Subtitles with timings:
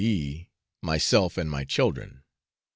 [0.03, 0.47] e.
[0.81, 2.23] myself and my children.